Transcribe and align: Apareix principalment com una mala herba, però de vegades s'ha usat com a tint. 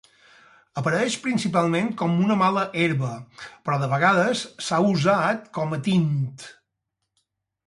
Apareix 0.81 1.17
principalment 1.25 1.91
com 1.99 2.15
una 2.27 2.37
mala 2.39 2.63
herba, 2.85 3.11
però 3.69 3.77
de 3.85 3.91
vegades 3.93 4.43
s'ha 4.69 4.81
usat 4.95 5.45
com 5.61 5.77
a 5.79 5.81
tint. 5.91 6.11